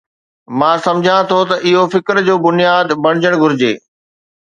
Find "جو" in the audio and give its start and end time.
2.31-2.35